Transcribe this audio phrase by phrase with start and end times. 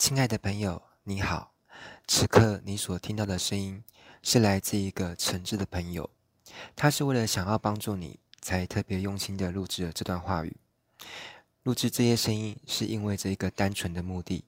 [0.00, 1.52] 亲爱的朋友，你好。
[2.08, 3.84] 此刻你所听到的声音
[4.22, 6.08] 是来自一个诚挚的朋友，
[6.74, 10.56] 他是为了想要帮助你，才特别用心的录制了这段话语。
[11.64, 14.42] 录制这些声音是因为这一个单纯的目的，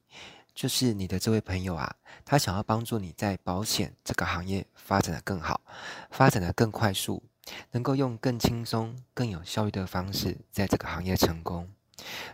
[0.54, 5.60] 就是你的这位朋友啊，他想要帮助你在保险这个行业发展得更好，
[6.10, 7.22] 发展得更快速，
[7.72, 11.68] 能够用更轻松、更有效率的方式在这个行业成功。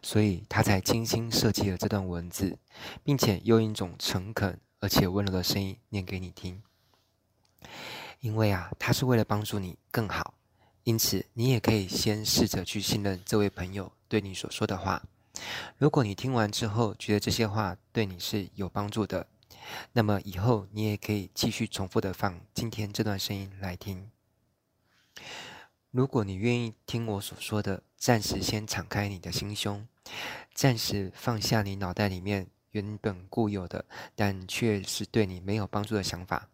[0.03, 2.59] 所以他才精心设计了这段文字，
[3.03, 6.63] 并且用一种诚恳而且温柔的声音念给你听。
[8.21, 10.35] 因为啊，他是为了帮助你更好，
[10.85, 15.03] 因此你也可以先试着去信任这位朋友对你所说的话。
[15.77, 19.27] 如果你听完之后觉得这些话对你是有帮助的，
[19.93, 24.11] 那么以后你也可以继续重复的放今天这段声音来听。
[25.99, 29.85] 如果你愿意听我所说的，暂时先敞开你的心胸，
[30.55, 33.85] 暂时放下你脑袋里面原本固有的，
[34.15, 36.51] 但却是对你没有帮助的想法，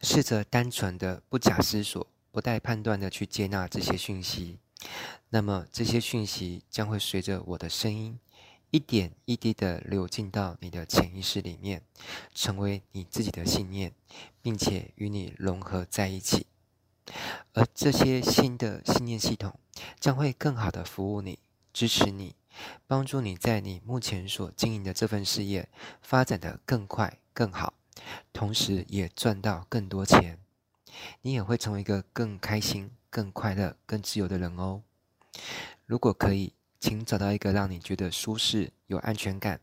[0.00, 4.56] 试着单纯的、不假思索、不带判断的去接纳这些讯息，
[5.28, 8.18] 那么这些讯息将会随着我的声音，
[8.70, 11.82] 一点一滴的流进到你的潜意识里面，
[12.34, 13.92] 成为你自己的信念，
[14.40, 16.46] 并且与你融合在一起。
[17.52, 19.58] 而这些新的信念系统
[19.98, 21.38] 将会更好的服务你、
[21.72, 22.34] 支持你、
[22.86, 25.68] 帮助你在你目前所经营的这份事业
[26.02, 27.74] 发展得更快、更好，
[28.32, 30.38] 同时也赚到更多钱。
[31.22, 34.82] 你也会成为一个更开心、更快乐、更自由的人哦。
[35.86, 39.60] 如果可以，请找到一个让你觉得舒适、有安全感，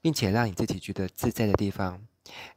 [0.00, 2.02] 并且让你自己觉得自在的地方，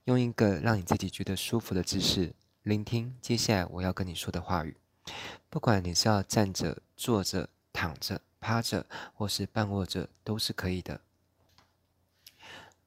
[0.05, 2.33] 用一个让你自己觉得舒服的姿势。
[2.63, 4.77] 聆听接下来我要跟你说的话语，
[5.49, 11.01] 不管你是要站着、坐着、躺着、趴着，或是半卧着，都是可以的。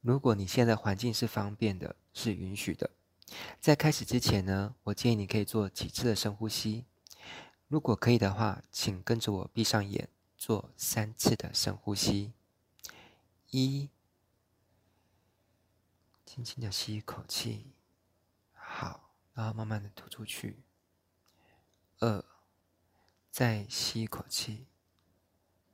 [0.01, 2.91] 如果你现在环境是方便的，是允许的，
[3.61, 6.87] 在开始之前呢，我建议你可以做几次的深呼吸。
[7.69, 10.09] 如果可以的话，请跟着我闭上眼，
[10.39, 12.33] 做三次的深呼吸。
[13.51, 13.91] 一，
[16.25, 17.67] 轻轻的吸一口气，
[19.37, 20.65] 然后慢慢的吐出去。
[22.01, 22.25] 二，
[23.31, 24.67] 再吸一口气，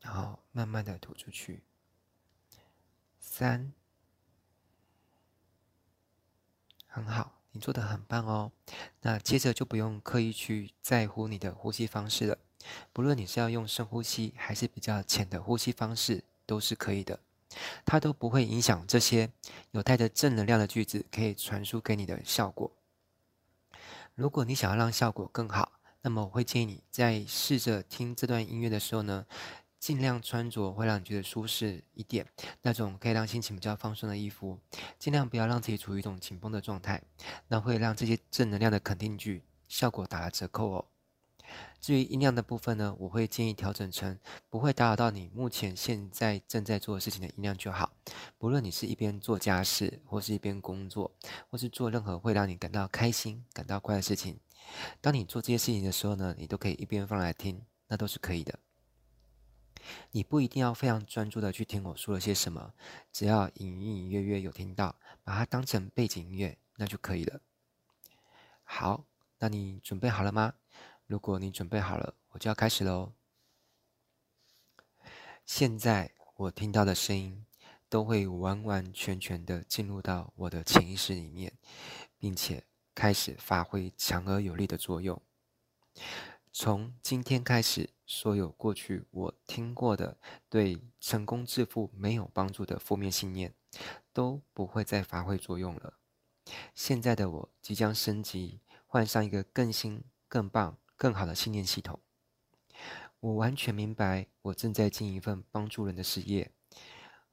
[0.00, 1.62] 然后慢慢的吐出去。
[3.20, 3.72] 三，
[6.88, 8.50] 很好，你做的很棒哦。
[9.02, 12.36] 那接着就不用刻意去在乎你的呼吸方式了。
[12.92, 17.20] 不论你是要用深呼吸，还是比较浅的呼吸方式，都是可以的。
[17.84, 19.30] 它都不会影响这些
[19.70, 22.72] 有带着正能量的句子可以传输给你的效果。
[24.14, 29.24] 如果你想要让效果更好，那么我会建议你在试着听这段音乐的时候呢，
[29.78, 32.26] 尽量穿着会让你觉得舒适一点，
[32.60, 34.58] 那种可以让心情比较放松的衣服，
[34.98, 37.02] 尽量不要让自己处于一种紧绷的状态，
[37.48, 40.84] 那会让这些正能量的肯定句效果打了折扣哦。
[41.80, 44.18] 至于音量的部分呢，我会建议调整成
[44.48, 47.92] 不会打扰到你目前现在正在做的事情的音量就好。
[48.38, 51.12] 不论你是一边做家事，或是一边工作，
[51.50, 54.38] 或是做任何会让你感到开心、感到快乐的事情，
[55.00, 58.58] 当你做这些事情的时候呢，你都可以一边放来听，那都是可以的。
[60.12, 62.72] 你不一定要非常专注的去听我说了些什么，
[63.12, 67.40] 只要隐隐约约有听到，把它当成背景音乐，那就可以了。
[68.62, 69.04] 好，
[69.40, 70.54] 那你准备好了吗？
[71.12, 73.12] 如果你准备好了，我就要开始喽。
[75.44, 77.44] 现在我听到的声音
[77.90, 81.52] 都会完完全全的进入到我的潜意识里面，
[82.16, 82.64] 并且
[82.94, 85.20] 开始发挥强而有力的作用。
[86.50, 90.16] 从今天开始，所有过去我听过的
[90.48, 93.52] 对成功致富没有帮助的负面信念
[94.14, 95.92] 都不会再发挥作用了。
[96.74, 100.78] 现在的我即将升级，换上一个更新、更棒。
[101.02, 101.98] 更好的信念系统，
[103.18, 106.52] 我完全明白，我正在经营一份帮助人的事业。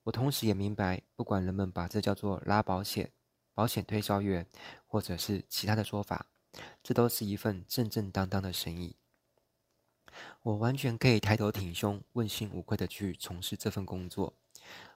[0.06, 3.12] 我同时也明白，不管人们把这叫做拉保险、
[3.54, 4.48] 保险推销员，
[4.88, 6.25] 或者是其他的说法，
[6.81, 8.95] 这都是一份正正当当的生意。
[10.42, 14.33] 我完全可以抬头挺胸、问心无愧的去从事这份工作。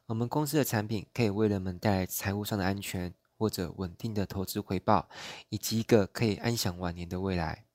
[0.07, 5.07] 我们公司的产品可以为人们带来财务上的安全，或者稳定的投资回报，
[5.49, 7.65] 以及一个可以安享晚年的未来。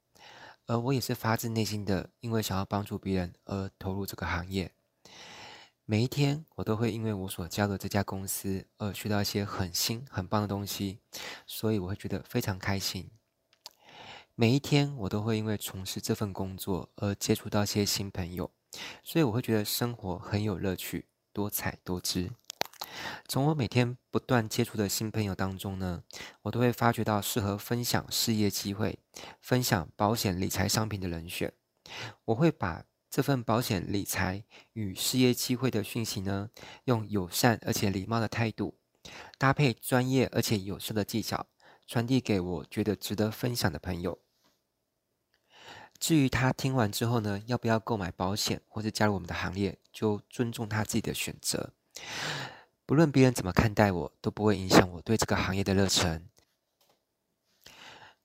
[0.69, 4.71] 而我也是发自内心的，因为想要帮助别人而投入这个行业。
[5.87, 10.99] 每一天，我都会因为我所加入这家公司而学到一些很新、很棒的东西，
[11.47, 13.11] 所以我会觉得非常开心。
[14.35, 18.51] 每一天，我都会因为从事这份工作而接触到一些新朋友，
[19.03, 22.31] 所以我会觉得生活很有乐趣、多彩多姿。
[23.29, 26.03] 从我每天不断接触的新朋友当中呢，
[26.43, 28.99] 我都会发掘到适合分享事业机会、
[29.41, 31.53] 分享保险理财商品的人选。
[32.27, 36.51] 我会把这份保险理财与事业机会的讯息呢，
[36.85, 38.79] 用友善而且礼貌的态度，
[39.39, 41.47] 搭配专业而且有效的技巧，
[41.87, 44.19] 传递给我觉得值得分享的朋友。
[45.99, 51.73] 至于他听完之后呢，要不要购买保险或者加入我们的行列，就尊重他自己的选择。
[52.89, 56.27] 不论别人怎么看待我，都不会影响我对这个行业的热忱。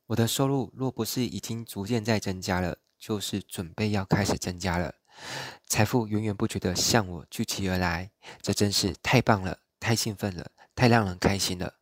[0.05, 4.95] 我的收入若不是已经逐渐在增加了，就是准备要开始增加了，
[5.67, 8.09] 财富源源不绝地向我聚集而来，
[8.41, 11.73] 这真是太棒了，太兴奋了，太让人开心了。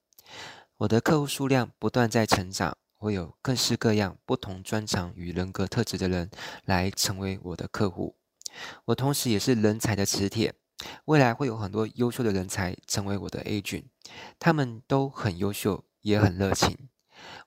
[0.77, 6.31] 我的客户数量不断在成长，会有各式各样不同专长与人格特质的人
[6.65, 8.15] 来成为我的客户。
[8.85, 10.55] 我同时也是人才的磁铁，
[11.05, 13.85] 未来会有很多优秀的人才成为我的 agent，
[14.39, 16.89] 他们都很优秀，也很热情。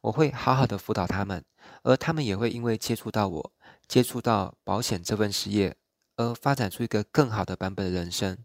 [0.02, 1.44] 我会好好的辅导他们，
[1.82, 3.52] 而他们也会因为接触到我。
[3.86, 5.76] 接触到保险这份事业，
[6.16, 8.38] 而发展出一个更好的版本的人生，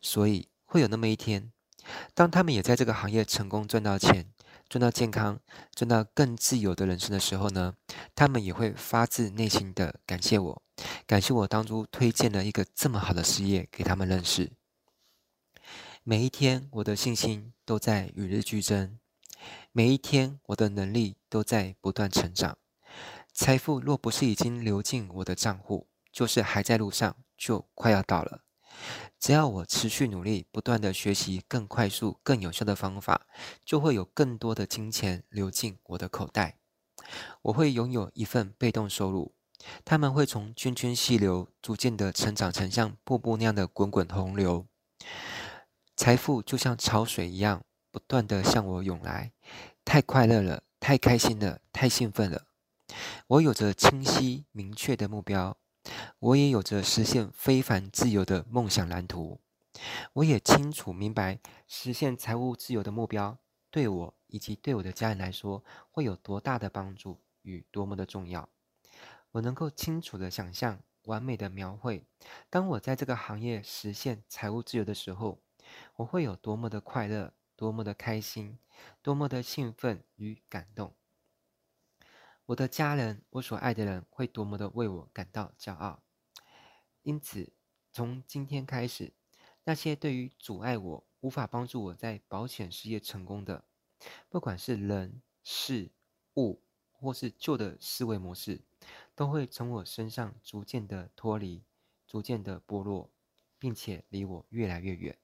[0.00, 1.50] 所以会有那么一天，
[2.14, 4.26] 当他们也在这个行业成功赚到钱、
[4.68, 5.40] 赚到健康、
[5.74, 7.74] 赚到更自由的人生的时候呢，
[8.14, 10.62] 他们也会发自内心的感谢我，
[11.06, 14.52] 感谢我当初推荐了一个这么好的事业给他们认识。
[16.04, 18.98] 每一天，我的信心都在与日俱增，
[19.72, 22.58] 每一天，我的能力都在不断成长。
[23.32, 28.42] 财富若不是已经流进我的账户，就是还在路上，就快要到了。
[29.18, 33.26] 只要我持续努力，不断的学习更快速、更有效的方法，
[33.64, 36.58] 就会有更多的金钱流进我的口袋。
[37.42, 39.34] 我会拥有一份被动收入，
[39.84, 44.66] 他们会从涓涓细流逐渐的成长成像瀑布那样的滚滚洪流。
[45.96, 49.32] 财富就像潮水一样，不断的向我涌来。
[49.84, 52.46] 太快乐了，太开心了，太兴奋了。
[53.26, 55.56] 我有着清晰明确的目标，
[56.18, 59.40] 我也有着实现非凡自由的梦想蓝图。
[60.14, 63.38] 我也清楚明白，实现财务自由的目标
[63.70, 68.48] 对我以及对我的家人来说会有多大的帮助与多么的重要。
[69.32, 72.04] 我能够清楚的想象，完美的描绘，
[72.50, 75.38] 当我在这个行业实现财务自由的时候，
[75.96, 78.58] 我会有多么的快乐，多么的开心，
[79.00, 80.97] 多么的兴奋与感动。
[82.48, 86.02] 我的家人，我所爱的人，会多么的为我感到骄傲。
[87.02, 87.52] 因此，
[87.92, 89.12] 从今天开始，
[89.64, 93.66] 那些对于阻碍我、无法帮助我在保险事业成功的，
[94.30, 95.90] 不管是人、事、
[96.36, 98.62] 物，或是旧的思维模式，
[99.14, 101.62] 都会从我身上逐渐的脱离，
[102.06, 103.10] 逐渐的剥落，
[103.58, 105.18] 并且离我越来越远。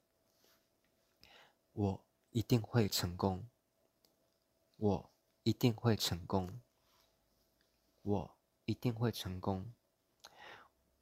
[1.72, 3.48] 我一定会成功。
[4.76, 5.10] 我
[5.42, 6.60] 一定会成功。
[8.04, 8.36] 我
[8.66, 9.72] 一定会成功。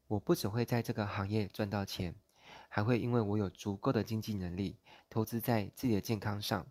[0.06, 2.14] 我不只会在这个行业赚到钱，
[2.68, 4.78] 还会因为我有足够的经济能力，
[5.10, 6.66] 投资在自己的健康上，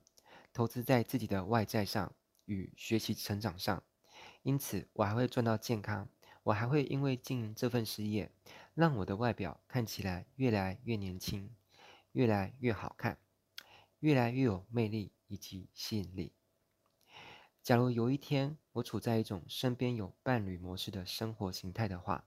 [0.54, 2.14] 投资在自己的外在上
[2.46, 3.84] 与学习成长上。
[4.44, 6.08] 因此，我还会赚到健康。
[6.44, 8.32] 我还会因为经营这份事业，
[8.74, 11.54] 让我的外表看起来越来越年轻，
[12.14, 13.20] 越来越好看，
[14.00, 16.34] 越来越有魅力以及吸引力。
[17.64, 22.26] 假如有一天我处在一种身边有伴侣模式的生活形态的话，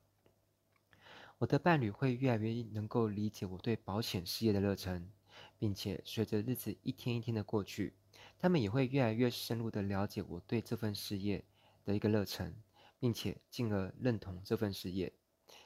[1.38, 5.10] 我的伴侣会越来越能够理解我对保险事业的热忱，
[5.58, 7.94] 并且随着日子一天一天的过去，
[8.38, 11.44] 他们也会越来越深入的了解我对这份事业
[11.84, 12.54] 的一个热忱，
[13.00, 15.12] 并且进而认同这份事业，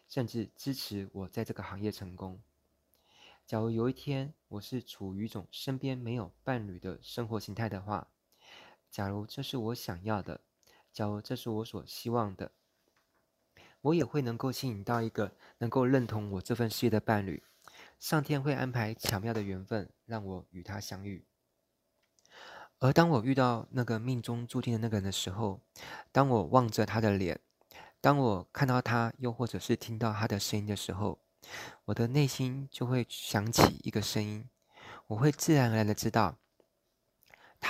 [0.08, 2.40] 甚至支持我在这个行业成功。
[3.44, 8.08] 假如有一天我是处于一种身边没有伴侣的生活形态的话，
[8.90, 10.40] 假如这是我想要的，
[10.92, 12.52] 假如这是我所希望的，
[13.82, 17.42] 我也会能够吸引到一个能够认同我这份事业的伴侣。
[17.98, 21.24] 上天会安排巧妙的缘分，让我与他相遇。
[22.78, 25.60] 而当我遇到那个命中注定的那个人的时候，
[26.12, 27.40] 当我望着他的脸，
[28.00, 31.18] 当我看到他，又或者是听到他的声音的时候，
[31.86, 34.48] 我的内心就会响起一个声音，
[35.08, 36.38] 我会自然而然的知道。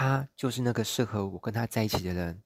[0.00, 2.40] 他就是那个适合我跟他在一起的人，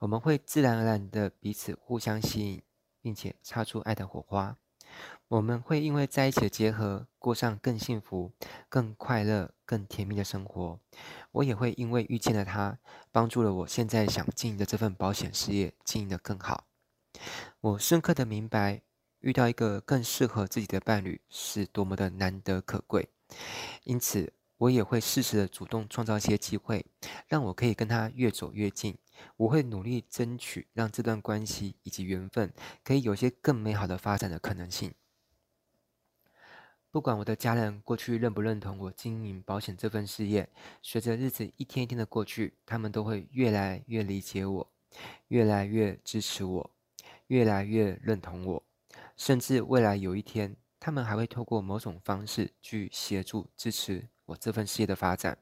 [0.00, 2.62] 我们会自然而然的彼此互相吸引，
[3.00, 4.56] 并且擦出爱的火花。
[5.28, 8.32] 我们会因为在一起的结合，过上更幸福、
[8.68, 10.80] 更快乐、更甜蜜的生活。
[11.30, 12.80] 我也会因为遇见了他，
[13.12, 16.64] 帮助了我现在想经营的这份保险事业经营得更好。
[17.60, 18.82] 我深刻的明白，
[19.20, 23.08] 遇到一个更适合自己的伴侣是多么的难得可贵。
[23.84, 26.84] 因此，我也会适时的主动创造一些机会，
[27.26, 28.96] 让我可以跟他越走越近。
[29.36, 32.52] 我会努力争取，让这段关系以及缘分
[32.84, 34.92] 可以有些更美好的发展的可能性。
[36.90, 40.48] 不管我的家人过去认不认同我经营保险这份事业，
[40.82, 44.70] 随着日子一天一天的过去，他们都会越来越理解我，
[45.28, 46.70] 越来越支持我，
[47.26, 48.62] 越来越认同我，
[49.16, 55.38] 甚至未来有一天，他们还会透过某种方式去协助支持我这份事业的发展。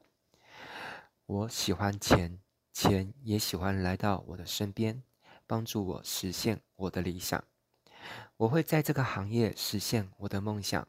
[1.25, 2.39] 我喜欢钱，
[2.71, 5.03] 钱也喜欢来到我的身边，
[5.45, 7.43] 帮助我实现我的理想。
[8.37, 10.87] 我会在这个行业实现我的梦想。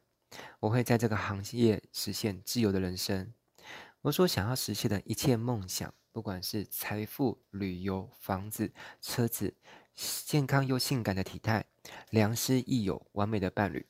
[0.61, 3.33] 我会在这个行业实现自由的人生。
[4.03, 9.57] 我所想要实现的一切梦想，不管是财富、旅游、房子、车子、
[9.97, 11.65] 健康又性感的体态、
[12.11, 13.89] 良师益友、完美的伴侣，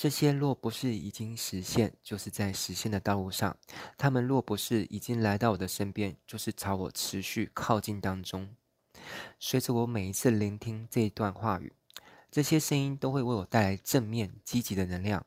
[0.00, 3.56] 这些若不是已经实现，就是在实现的道路上；
[3.96, 8.54] 他们若不是已经来到我的身边，就是朝我持续靠近当中。
[9.40, 11.72] 随着我每一次聆听这一段话语。
[12.30, 15.26] 这些声音都会为我带来正面积极的能量，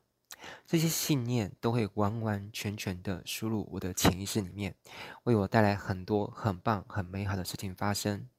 [0.65, 4.77] 这些信念都会完完全全的输入我的潜意识里面，
[5.23, 8.29] 为我带来很多很棒、很美好的事情发生。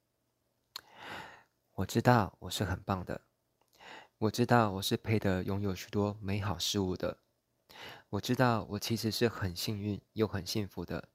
[1.75, 3.21] 我知道我是很棒的，
[4.23, 7.17] 我知道我是配得拥有许多美好事物的，
[8.07, 11.09] 我知道我其实是很幸运又很幸福的。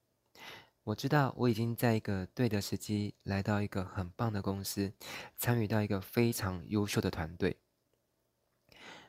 [0.85, 4.93] 我知道我已经在一个对的时机来到一个很棒的公司，
[5.39, 7.57] 参与到一个非常优秀的团队。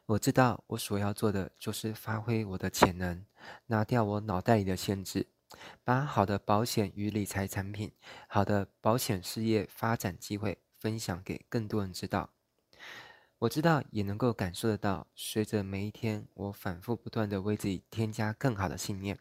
[0.06, 3.26] 我知道我所要做的就是发挥我的潜能，
[3.66, 5.28] 拿掉我脑袋里的限制，
[5.84, 7.92] 把好的保险与理财产品、
[8.30, 12.30] 好的保险事业发展机会分享给更多人知道。
[13.40, 19.18] 我知道也能够感受得到，随着每一天，我反复不断的为自己添加更好的信念、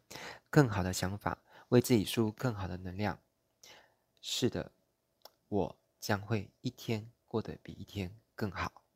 [0.50, 1.38] 更好的想法。
[1.68, 3.20] 为自己输入更好的能量。
[4.22, 4.72] 是的，
[5.48, 8.88] 我将会一天过得比一天更好。